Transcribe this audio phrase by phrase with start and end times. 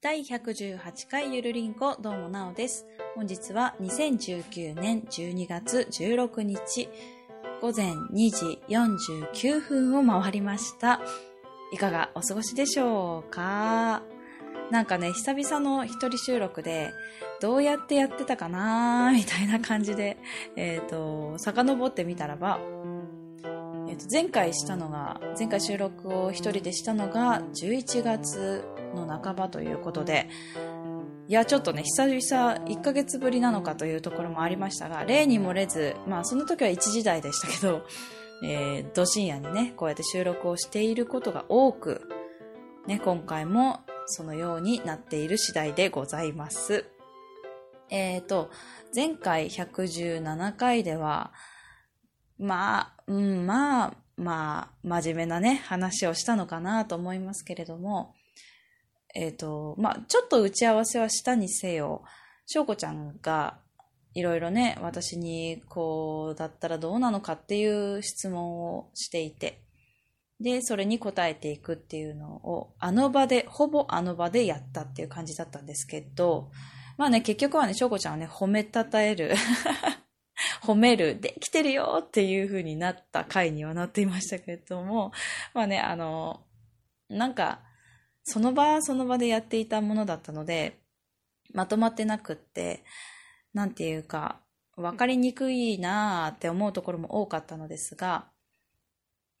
[0.00, 2.86] 第118回ゆるりんこどうもなおです。
[3.16, 6.88] 本日は2019年12月16日
[7.60, 11.00] 午前2時49分を回りました。
[11.72, 14.04] いかがお過ごしでしょうか？
[14.70, 16.92] なんかね、久々の一人収録で、
[17.40, 20.16] どうやってやってたかなみたいな感じで、
[20.56, 22.60] えっ、と、遡ってみたらば、
[23.88, 28.64] えっ、と、前回したのが、前回収録を一人でしたのが、11月
[28.94, 30.28] の半ばということで、
[31.26, 37.82] いや、ちょっとね、久々1ヶ月ぶりなのかというところもありましたが、例に漏れず、まあ、その時は1時台でしたけど、
[38.44, 42.08] えー、ど深夜にね、こうやって収録をしていることが多く、
[42.86, 46.86] ね、今回もそのようになっている次第でございます。
[47.90, 48.50] えーと、
[48.94, 51.32] 前回117回では、
[52.38, 58.14] まあ、うん、まあ、まあ、真面目なね、話をしたのかなと思いますけれども、
[59.14, 62.04] えっ、と、まあ、ちょっと打ち合わせはしたにせよ、
[62.46, 63.58] 翔子ちゃんが
[64.14, 69.62] いろいろね、私にこうだったらどうなのかっていう質問をしていて、
[70.40, 76.50] で、それに答えていくっていうのを、あの場で、ほぼあの場でやったっていう感じだったんですけど、
[76.98, 79.34] まあね、結局はね、翔子ちゃんはね、褒めたたえる、
[80.68, 85.12] 褒める、できてるよっていう風になった回にはなっていましたけれども、
[85.54, 86.44] まあね、あの、
[87.08, 87.62] なんか、
[88.22, 90.78] その場その場でやっていたものだったので、
[91.54, 92.84] まとまってなくって、
[93.54, 94.42] なんていうか、
[94.76, 98.28] わかりにくいなーって思うところも多かったのですが、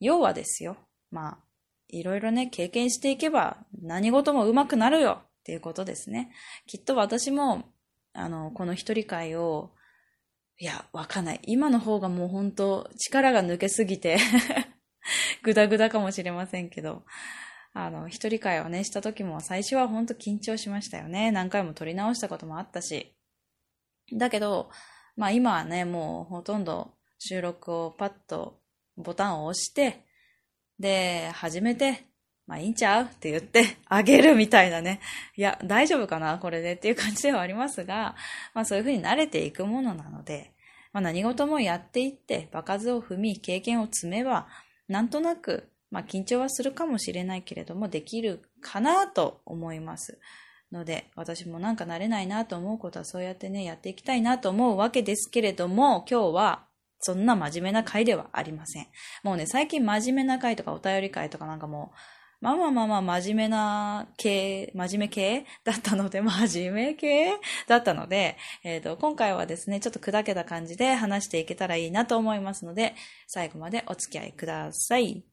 [0.00, 0.78] 要はですよ。
[1.10, 1.38] まあ、
[1.88, 6.32] いろいろね、経験していけば何事も上手くなるよっていうことですね。
[6.66, 7.64] きっと私も、
[8.14, 9.74] あの、この一人会を、
[10.60, 11.40] いや、わかんない。
[11.44, 14.18] 今の方がもう本当力が抜けすぎて
[15.42, 17.04] ぐだぐだかもしれませんけど、
[17.72, 21.30] あの、一人会をね、した時も最初は本当緊張しましたよね。
[21.30, 23.14] 何回も撮り直したこともあったし。
[24.12, 24.70] だけど、
[25.16, 28.60] まあ今はね、もうほとんど収録をパッと
[28.96, 30.06] ボタンを押して、
[30.80, 32.08] で、始めて、
[32.48, 33.04] まあいいんちゃう？
[33.04, 35.00] って言って あげるみたいなね。
[35.36, 36.38] いや、大丈夫かな？
[36.38, 38.16] これでっていう感じではありますが、
[38.54, 40.52] まあそういうふうに慣れていくものなので、
[40.92, 44.48] まあ何事もやっていって、場数を踏み、経験を積めば、
[44.88, 50.18] なんとなく、まあ緊張はするかもしれないけれども、できるかなと思います。
[50.72, 56.64] ので、私もなんか慣れないなと思うことはそうやってね、やっていきたいなと思うわけですけれども、今日は
[57.00, 58.86] そんな真面目な回ではありません。
[59.22, 61.96] もうね、最近真面目な回とかお便り回とかなんかもう、
[62.40, 67.32] まあまあまあまあ真面目な系、真面目系だったので、真面目系
[67.66, 72.94] だったので、えっ、と、今回はですね、ちょっと砕けた感じで話していけたらいいなと思いますので、
[73.26, 75.24] 最後までお付き合いください。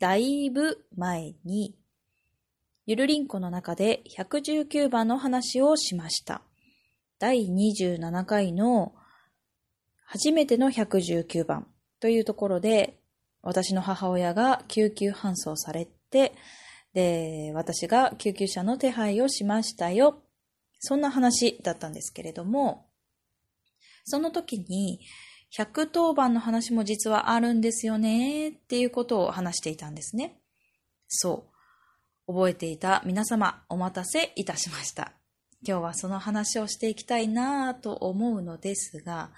[0.00, 1.76] だいぶ前に、
[2.86, 6.42] ゆるりんこの中で119番の話をしました。
[7.22, 8.96] 第27回の
[10.04, 11.68] 初めての119番
[12.00, 12.98] というところで、
[13.42, 16.32] 私の母親が救急搬送されて、
[16.94, 20.20] で、私が救急車の手配をしましたよ。
[20.80, 22.88] そんな話だったんですけれども、
[24.02, 24.98] その時に、
[25.56, 30.40] 110番の話も実はあるんですよねっていうことを話していたんですね。
[31.06, 31.46] そ
[32.26, 32.32] う。
[32.32, 35.21] 覚えていた皆様お待たせいたしました。
[35.66, 39.30] 今日はその話をしていきたいなぁと思うのですが、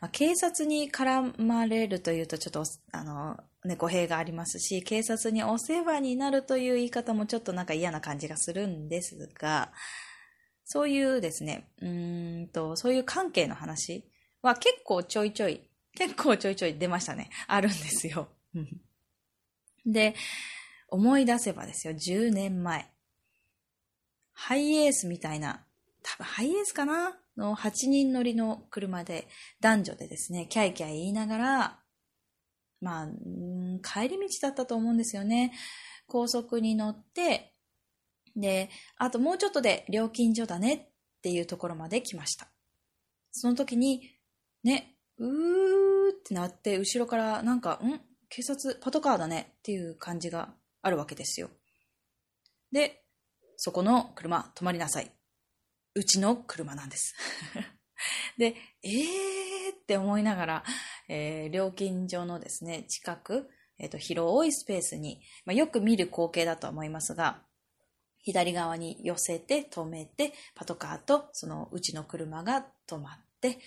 [0.00, 9.72] まあ、警察に絡まれるというとちょっと、あの、ね、語弊がありますし、警察にお世話になるという言い方もちょっとなんか嫌な感じがするんですが、
[10.64, 14.04] そういうですね、うんと、そういう関係の話
[14.40, 15.60] は結構ちょいちょい、
[15.94, 17.28] 結構ちょいちょい出ましたね。
[17.46, 18.28] あるんですよ。
[19.84, 20.14] で、
[20.88, 22.88] 思い出せばですよ、10年前。
[24.32, 25.64] ハイエースみたいな、
[26.02, 27.16] 多分ハイエースかな？
[27.36, 29.28] の8人乗りの車で、
[29.60, 31.80] 男女でですね、キャイキャイ言いながら、
[32.80, 33.08] まあ、
[33.82, 35.52] 帰り道だったと思うんですよね。
[36.06, 37.54] 高速に乗って、
[38.36, 42.48] で、あともうちょっとで料金所だねっていうところまで来ました。
[43.32, 44.10] その時に、
[44.64, 48.00] ね、うーってなって、後ろからなんか、ん？
[48.28, 51.50] 警察、パトカーだねっていう感じがあるわけですよ。
[52.72, 52.99] で、
[53.62, 55.12] そこの車止まりなさい。
[55.94, 57.14] うちの車なんです。
[58.38, 60.64] で、えーって思いながら、
[61.08, 67.42] えー、料金所のですね、近く、えっ、ー、と、広いスペースに、まあ、よく見る光景だと思いますが、
[68.22, 73.58] 左側に寄せて止めて、パトカーとそのうちの車が止まっ、で、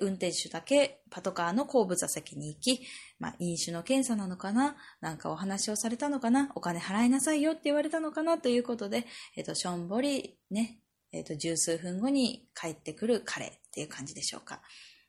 [0.00, 2.82] 運転手だけパトカーの後部座席に行き、
[3.18, 4.76] まあ、飲酒の検査なのかな？
[5.00, 6.50] なんかお話をされたのかな？
[6.54, 8.38] お金払いなさいよって言われたのかな？
[8.38, 9.06] ということで、
[9.36, 10.80] えっ、と、しょんぼり、ね、
[11.12, 14.60] えっ、と、十数分後に帰ってくる彼っていう感じでしょうか。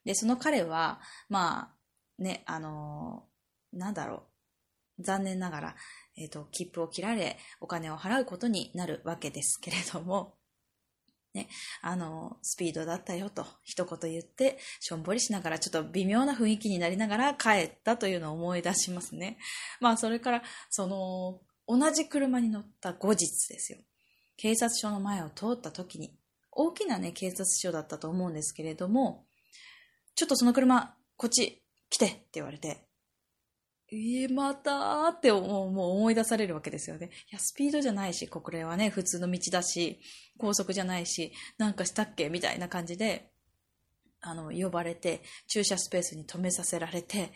[0.06, 1.74] で、その彼は、ま
[2.20, 5.04] あ、ね、あのー、なんだろう。
[5.04, 5.76] 残念ながら、
[6.16, 10.36] えっ、と、切符を切られ、お金を払うことになるわけですけれども、
[11.34, 11.50] ね、
[11.82, 19.38] あの、スピードだったよと一言言って、しょんぼりしながらちょっと微妙な雰囲気になりながら帰ったというのを思い出しますね。
[19.80, 23.80] まあそれから、その、同じ車に乗った後日ですよ。
[24.38, 26.16] 警察署の前を通った時に、
[26.52, 29.26] 大きなね、警察署だったと思うんですけれども、
[30.16, 32.86] ちょっとその車、こっち来てって言われて、
[33.96, 37.12] えー、またーってもう思い出されるわけですよね。
[37.30, 40.00] いや、スピードじゃないし、これはね、普通の道だし、
[40.40, 42.30] 高速じゃないし、なんかしたっけ？
[42.30, 43.32] みたいな感じで、
[44.22, 47.34] あの、呼ばれて、駐車スペースに止めさせられて、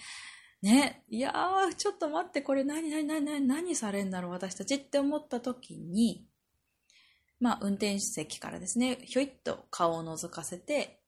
[0.64, 6.26] ね、いやー、ちょっと待って、これ何、何、何、何、何されんだろう、私たちって思った時に、
[7.40, 11.02] まあ、運転席からですね、ひょいっと顔を覗かせて、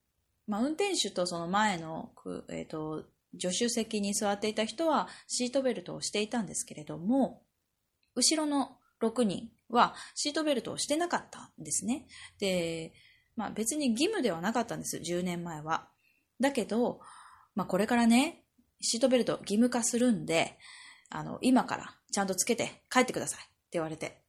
[0.46, 2.12] まあ、運転手とその前の、
[2.50, 7.44] えっ、ー、と、助手席に座っていた人はシートベルトをしていたんですけれども、
[8.16, 12.08] 後ろの6人はシートベルトをしてなかったんですね。
[12.40, 12.94] で、
[13.36, 15.88] まあ別に義務ではなかったんです、10年前は。
[16.40, 17.00] だけど、
[17.56, 18.44] まあこれからね、
[18.82, 20.58] シートベルト義務化するんで、
[21.10, 24.22] あの、今からちゃんとつけて帰ってくださいって言われて、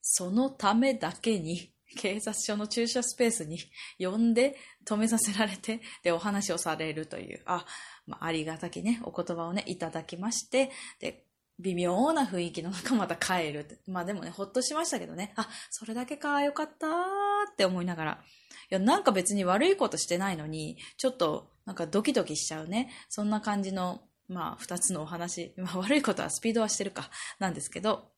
[0.00, 3.58] そのためだけに警察署の駐車スペースに
[3.98, 7.64] 呼んで止めさせられて、 で、お話をされるという、あ、
[8.06, 11.24] まあ、ありがたきね、お言葉をね、いただきまして、で、
[11.60, 13.80] 微妙な雰囲気の中また帰る。
[13.86, 16.90] まあでもね、ほっとしましたけどね、あ、それだけか、よかったー
[17.52, 18.24] って思いながら。
[18.70, 22.90] いや、なんか別に悪いことしてないのに、ちょっと、なんかドキドキしちゃうね。
[23.08, 25.54] そんな感じの、まあ、二つのお話。
[25.56, 28.10] まあ、悪いことはスピードはしてるか、なんですけど、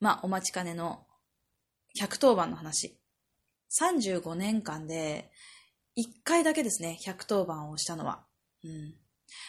[0.00, 1.05] まあ、お待ちかねの
[1.98, 2.98] 110番の話。
[3.70, 5.30] 35年間で、
[5.96, 8.24] 1回だけですね、110番をしたのは。
[8.64, 8.94] うん。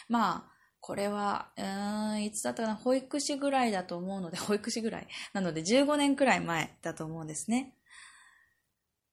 [0.08, 5.08] まあ、これは、うーん、いつだったかな、保育士ぐらいだと思うので、保育士ぐらい。
[5.32, 7.74] なので、15年くらい前だと思うんですね。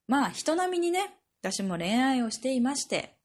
[0.07, 3.17] まあ、人並みにね、私も恋愛をしていまして、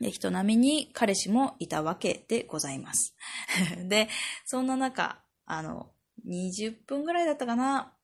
[0.00, 3.14] で、人並みに彼氏もいたわけでございます。
[3.88, 4.08] で、
[4.46, 5.92] そんな中、あの、
[6.26, 7.94] 20分ぐらいだったかな、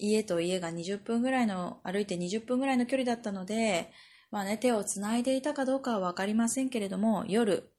[0.00, 3.92] 家と家が20分ぐらいの、歩いて20分ぐらいの距離だったので、
[4.30, 7.70] まあね、手を繋いでいたかどうかはわかりませんけれども、夜、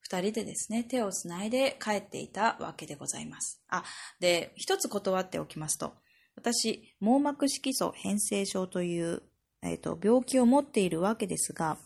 [0.00, 3.62] 二人でですね、手を繋いで帰っていたわけでございます。
[3.68, 3.84] あ、
[4.18, 5.92] で、一つ断っておきますと、
[6.34, 9.22] 私、網膜色素変性症という、
[9.62, 11.76] えっ、ー、と、病気を持っているわけですが、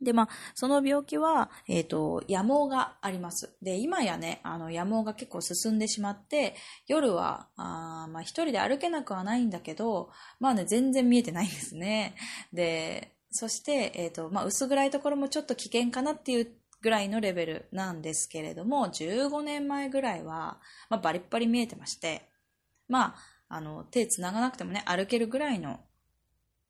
[0.00, 3.56] で、まあ、その病気は、えっ、ー、と、野毛があります。
[3.60, 6.54] で、今やね、あの、野毛が結構進んでしまって、
[6.86, 12.14] 夜は、あまあ、一人で歩けなくはないんだけど、まあね、全然見えてないんですね。
[12.52, 20.60] で、そして、えっ、ー、と、まあ、薄暗いところもちょっと危険かなっていうぐらいのレベルなんですけれども、15年前ぐらいは、
[20.90, 22.22] まあ、バリッバリ見えてまして、
[22.88, 23.16] まあ、
[23.48, 25.80] あの、手繋がなくてもね、歩けるぐらいの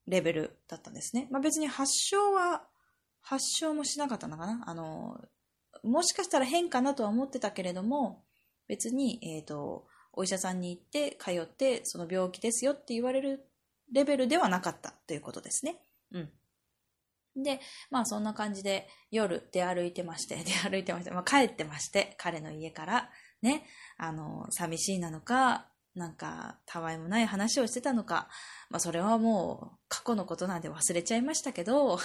[0.07, 1.27] レベルだったんですね。
[1.31, 2.63] まあ、別に発症は、
[3.21, 4.63] 発症もしなかったのかな？
[4.65, 5.19] あの、
[5.83, 8.23] もしかしたら変かなとは思ってたけれども、
[8.67, 13.45] 別に、えっ、ー、と、お医者さんに行って通ってその病気ですよって言われる
[13.93, 15.77] レベルではなかったということですね。
[16.11, 17.43] うん。
[17.43, 23.09] で、まあそんな感じで夜出歩いてまして、 出歩いてまして、まあ帰ってまして、彼の家から
[23.41, 23.65] ね、
[23.97, 28.29] あの、寂しいなのか、なんか、たわいもない話をしてたのか、
[28.69, 31.99] まあそれはもう過去のことなんで忘れちゃいましたけど、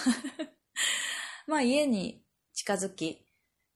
[1.47, 3.25] まあ家に近づき、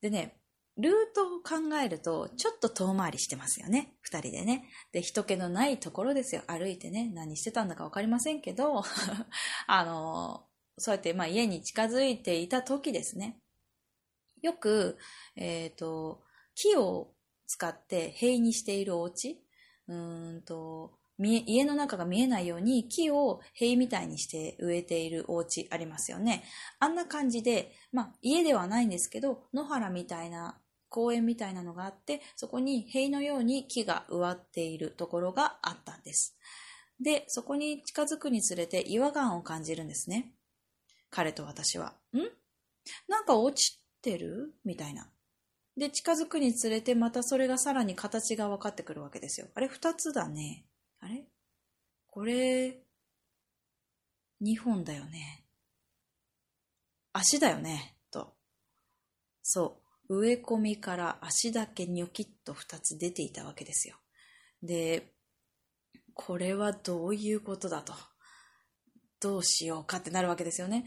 [0.01, 0.39] でね、
[0.77, 3.97] ルートを考えると、ちょっと遠回りしてますよね。
[4.01, 4.69] 二人でね。
[4.93, 6.43] で、人気のないところですよ。
[6.47, 8.81] 歩いてね、何してたんだかわかりませんけど、
[9.67, 13.41] あの、そうやって、まあ家に近づいていた時ですね。
[14.41, 14.97] よく、
[15.35, 16.23] えっ、ー、と、
[16.55, 17.13] 木を
[17.45, 19.43] 使って塀にしているお家
[19.87, 19.95] う
[20.37, 26.43] んと、家の中が見えないように木を塀みたいにして植えているお家ありますよね。
[26.79, 30.57] あんな感じで、まあ家ではないんですけど、野原みたいな
[30.87, 36.37] 公園みたいなのがあって、そこに塀のように木が植わっているところがあったんです。
[37.01, 40.33] で、そこに近づくにつれて違和感を感じるんですね。
[41.09, 41.93] 彼と私は。
[42.13, 42.19] ん？
[43.07, 44.53] なんか落ちてる？
[44.63, 45.09] みたいな。
[45.77, 49.47] で、近づくにつれてまたそれがさらに形が分かってくるわけですよ。
[49.55, 50.65] あれ二つだね。
[52.11, 52.83] これ、
[54.41, 55.45] 2本だよね。
[57.13, 58.35] 足だよね、と。
[59.43, 60.19] そう。
[60.21, 63.97] 植え込みから足だけニョキッと2つ出ていたわけですよ。
[64.63, 65.13] で、
[66.13, 67.93] これはどういうことだと。
[69.19, 70.85] どうしようかってなるわけですよね。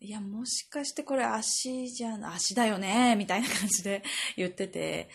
[0.00, 4.02] いや、もしかしてこれ足じゃん、足だよね、みたいな感じで
[4.36, 5.10] 言ってて。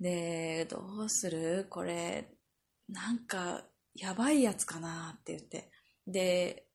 [0.00, 1.66] で、どうする？
[1.70, 2.36] これ、
[2.88, 3.64] なんか、
[3.96, 5.70] やばいやつかなって言って。
[6.06, 6.66] で、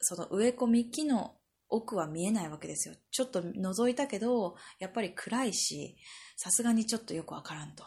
[0.00, 1.34] その植え込み木の
[1.68, 2.94] 奥は見えないわけですよ。
[3.10, 5.96] ちょっと覗いたけど、やっぱり暗いし、
[6.36, 7.84] さすがにちょっとよくわからんと。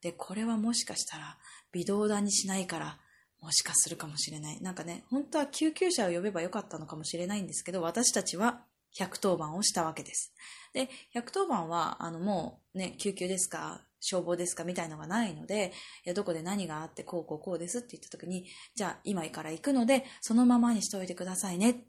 [0.00, 1.38] で、これはもしかしたら
[1.72, 2.98] 微動だにしないから、
[3.40, 4.60] もしかするかもしれない。
[4.60, 8.64] なんかね、本当は救急車を呼べばよかったのかもしれないんですけど、私たちは
[8.98, 10.32] 110番をしたわけです。
[10.72, 14.64] で、110番は、あの、もうね、救急ですか消防ですか？
[14.64, 15.72] みたいのがないので、
[16.04, 21.84] いや、どこで何があって、こうこうこうですって言った時に、じゃあ今から行くので、そのままにしといてくださいね。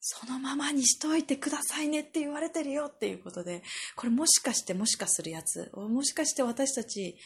[0.00, 3.62] そのままにしといてくださいねって言われてるよっていうことで、
[3.96, 7.18] これもしかしてもしかするやつ、もしかして私たち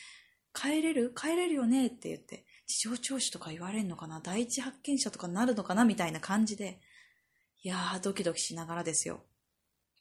[0.52, 1.12] 帰れる？
[1.16, 4.21] 帰れるよねって言って、事情聴取とか言われるのかな？
[4.21, 5.85] 第一発見者とかになるのかな？
[5.85, 6.81] みたいな感じで、
[7.62, 9.21] いやー、ドキドキしながらですよ。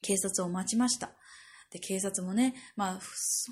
[0.02, 1.12] 警察を待ちました。
[1.74, 3.00] で、警察もね、まあ、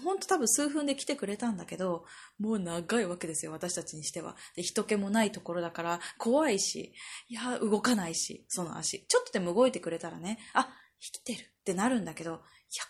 [0.04, 2.06] ほんと多分数分で来てくれたんだけど、
[2.40, 4.36] もう長いわけですよ、私たちにしては。
[4.56, 6.94] で、人気もないところだから、怖いし、
[7.30, 9.08] いや、動かないし、その足。
[9.08, 12.40] ちょっとでも動いてくれたらね、あ、生きてるってなるんだけど、いや、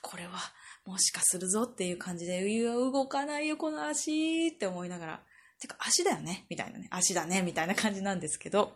[0.01, 0.38] これは、
[0.85, 5.23] もしかするぞっていう感じで、いや、動かないよ、この足って思いながら。
[5.61, 6.89] てか、足だよねみたいなね。
[6.91, 8.73] 足だねみたいな感じなんですけど。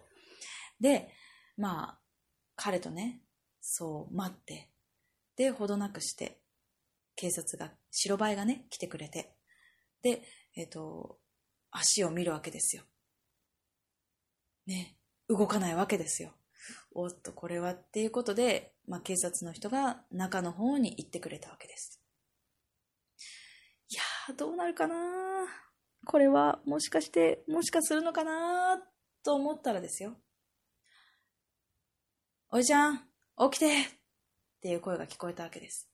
[0.79, 1.11] で、
[1.57, 1.99] まあ、
[2.55, 3.19] 彼とね、
[3.59, 4.69] そう、待って、
[5.35, 6.39] で、ほどなくして、
[7.15, 9.35] 警察が、白バイがね、来てくれて、
[10.01, 10.21] で、
[10.55, 11.19] えっ、ー、と、
[11.71, 12.83] 足を見るわけですよ。
[14.65, 16.33] ね、動かないわけですよ。
[16.93, 22.01] おっと、これはっていうことで、まあ、警察の人が中の方に行ってくれたわけです。
[23.89, 24.95] いやー、どうなるかな
[26.05, 28.81] これは、もしかして、もしかするのかな
[29.23, 30.15] と思ったらですよ。
[32.49, 33.85] おいちゃん、起きてっ
[34.61, 35.89] ていう声が聞こえたわけです。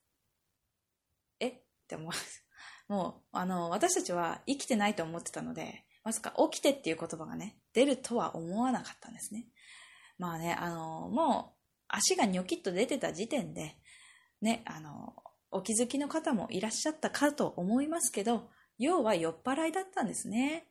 [1.92, 2.44] って思います。
[2.88, 9.46] もう、あの、私たちは生きてないと思ってたので、まさか起きてっていう言葉がね、出るとは思わなかったんですね。
[10.18, 13.76] まあね、あの、もう、足がニョキッと出てた時点で、
[14.40, 15.14] ね、あの、
[15.50, 20.66] お気づきの方もいらっしゃったかと思いますけど、要は酔っ払いだったんですね。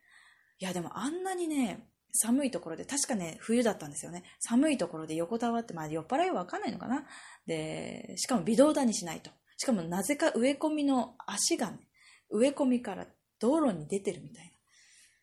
[0.59, 4.23] いや、でもあんなにね、寒いところで、確かね、冬だったんですよね。
[4.39, 7.05] 寒いところで横たわって、まあ酔っ払いはわかんないのかな。
[7.45, 9.31] で、しかも微動だにしないと。
[9.62, 11.88] しかもなぜか植え込みの足がね、
[12.32, 13.06] 植え込みから
[13.39, 14.46] 道路に出てるみたい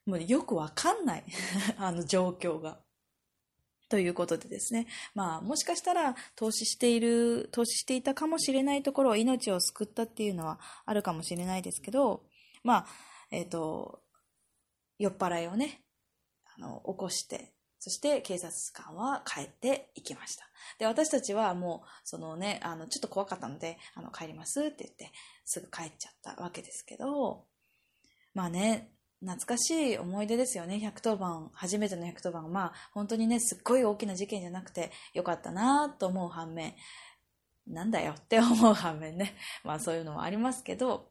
[0.06, 0.12] な。
[0.12, 1.24] もうよくわかんない。
[1.76, 2.80] あの状況が。
[3.88, 4.86] ということでですね。
[5.12, 12.24] まあ、もしかしたら投資している、投資していたかもしれないところを命を救ったっていうのはあるかもしれないですけど、
[12.62, 12.86] まあ、
[13.32, 14.04] えっ、ー、と、
[15.00, 15.82] 酔っ払いをね、
[16.44, 20.44] あの、起こして、そして警察官は帰っていきました。
[20.78, 25.12] で、私たちはもう、そのね、あの、ちょっと怖かったので、あの、帰りますって言って、
[25.44, 27.44] すぐ帰っちゃったわけですけど、
[28.34, 30.76] まあね、懐かしい思い出ですよね。
[30.76, 32.52] 110番、初めての110番。
[32.52, 36.74] まあ、本当にね、すっごい大きな事件じゃなくてよかったなと思う反面、
[37.66, 39.34] なんだよって思う反面ね。
[39.64, 41.10] まあ、そういうのもありますけど、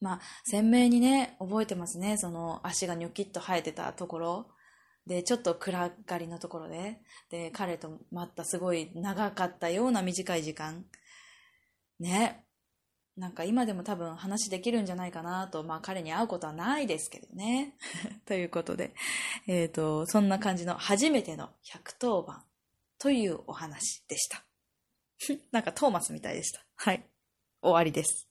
[0.00, 2.18] まあ、鮮明にね、覚えてますね。
[2.18, 4.50] その足がニョキッと生えてたところ。
[5.06, 10.84] で、ちょっと暗がりのところで、で、彼と待ったすごい長かったような短い時間。
[12.00, 12.42] ね。
[13.16, 17.74] なんか今でも多分話できるんじゃないかなと、まあ彼に会うことはないですけどね。
[18.26, 18.94] ということで、
[19.46, 22.44] えっ、ー、と、そんな感じの初めての110番
[22.98, 24.44] というお話でした。
[25.50, 26.60] なんかトーマスみたいでした。
[26.74, 27.06] はい。
[27.62, 28.28] 終わりです。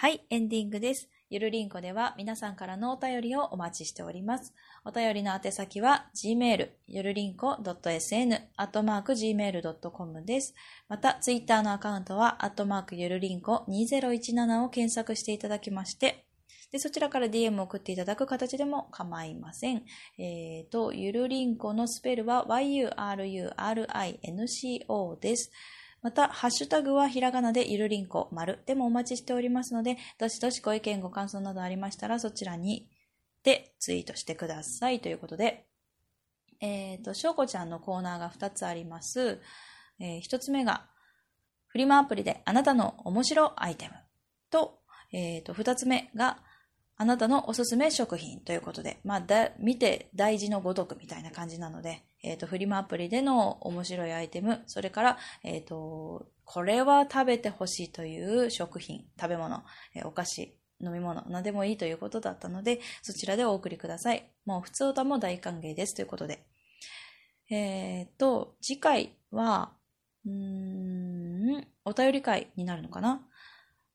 [0.00, 1.10] はい、エンディングです。
[1.28, 4.54] ゆるりんこでは皆さんからのお便りをお待ちしております。
[4.82, 10.54] お便りの宛先は gmail、ゆるりんこ .sn、アットマーク gmail.com です。
[10.88, 16.24] また、ツイッターのアカウントは、アットマークゆるりんこ2017を検索していただきまして、
[16.72, 19.84] で、そちらから DM を送っていただく形でも構いません。
[20.16, 25.52] えっ、ー、と、ゆるりんこのスペルは yururinco です。
[26.02, 32.88] また、ハッシュタグはひらがなでゆるりんこ、丸でもお待ちしておりますので、どしどしご意見ご感想などありましたら、そちらに
[33.42, 35.00] でツイートしてください。
[35.00, 35.66] ということで、
[36.60, 39.40] えっ、ー、と、しょうこちゃんのコーナーが2つあります。
[39.98, 40.86] えー、1つ目が、
[41.66, 43.94] フリマアプリであなたの面白アイテム。
[44.50, 44.80] と、
[45.12, 46.42] えっ、ー、と、2つ目が、
[47.00, 59.62] あなたのおすすめ食品ということで、まあ、だ、見て大事のごとくみたいな感じなので、えっ、ー、と、フリマアプリでの面白いアイテム、それから、えっ、ー、と、これは食べてほしいという食品、食べ物、
[59.94, 60.54] え、お菓子、
[60.84, 64.30] 飲み物、何でもいいということだったので、そちらでお送りください。
[64.44, 66.44] もう普通歌も大歓迎ですということで。
[67.48, 69.72] えっ、と、次回は、
[70.26, 73.26] うーん、お便り会になるのかな？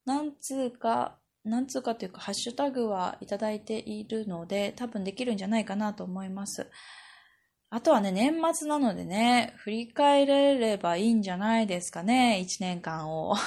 [0.06, 6.68] なんつうか、なんつうかというか、ハッシュタグはいただいているので、多分できるんじゃないかなと思います。
[7.70, 13.36] あとはね、年末なのでね、振り返れればいいんじゃないですかね、一年間を。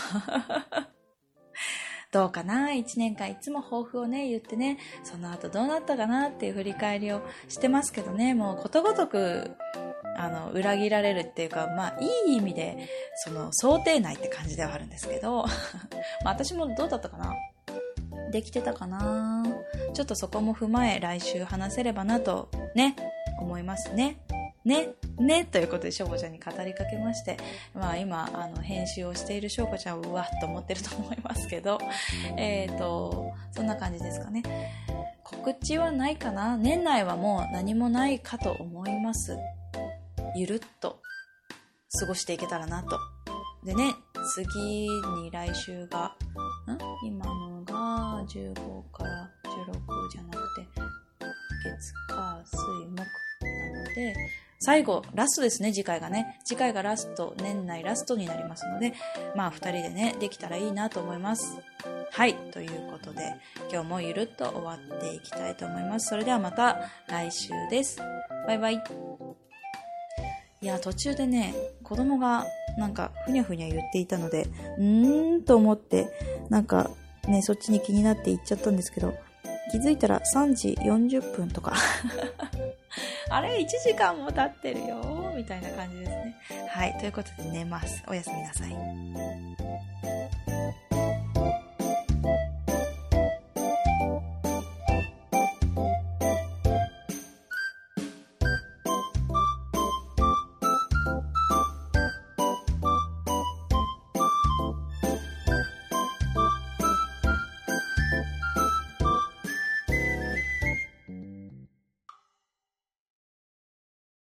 [2.11, 2.73] どうかな？
[2.73, 9.57] 一年間いつも抱負をね、言ってね、その後どうなったかなっていう振り返りをしてますけどね、もうことごとく、
[10.17, 12.89] あの、裏切られるっていうか、まあ、いい意味で、
[13.25, 15.45] その、想定内って感じではあるんですけど、
[16.25, 17.35] まあ、私もどうだったかな？
[18.31, 19.45] できてたかな
[19.95, 22.97] ちょっとそこも踏まえ来週話せればなとね、
[23.41, 24.19] 思いますね。
[24.65, 27.39] ね、ね、ということで、しょうこちゃんに語りかけまして、
[27.75, 31.79] まあ今、あの、編集をしているしょうこちゃんはうわっと思ってると思いますけど、
[32.37, 34.43] えっ、ー、と、そんな感じですかね。
[35.25, 39.37] 告知はないかな年内はもう何もないかと思います。
[40.37, 41.01] ゆるっと
[42.01, 42.99] 過ごしていけたらなと。
[43.65, 43.95] でね、
[44.29, 46.15] 次に来週が、
[46.67, 46.79] ん？
[47.05, 48.55] 今のが15
[48.93, 50.67] から16じゃなくて、
[51.65, 52.57] 月、火、水、
[52.87, 54.15] 木なので、
[54.61, 56.41] 最後、ラストですね、次回がね。
[56.45, 58.93] 次回がラスト、年内ラストになりますので、
[59.37, 61.57] まあ、二人でね、できたらいいなと思います。
[62.11, 63.35] はい、ということで、
[63.71, 66.09] 今日もゆるっと終わっていきたいと思います。
[66.09, 68.01] それではまた来週です。
[68.47, 68.83] バイバイ。
[70.61, 71.55] いや、途中でね、
[71.85, 72.45] 子供が
[72.79, 74.47] なんかふにゃふにゃ言っていたので、
[74.79, 76.09] うーんと思って、
[76.49, 76.91] なんか
[77.27, 79.15] ね、そっちに気になって行っちゃったんですけど、
[79.71, 81.75] 気づいたら3時40分とか
[83.29, 86.37] あれ ?1 時間も経ってるよみたいな感じですね。
[86.69, 86.97] はい。
[86.99, 88.03] ということで寝ます。
[88.07, 88.77] おやすみなさい。